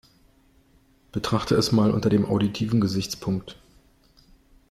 Betrachte 1.11 1.53
es 1.53 1.71
mal 1.71 1.91
unter 1.91 2.09
dem 2.09 2.25
auditiven 2.25 2.81
Gesichtspunkt. 2.81 3.59